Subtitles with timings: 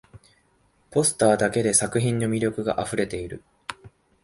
[0.89, 3.43] ポスターだけで作品の魅力があふれている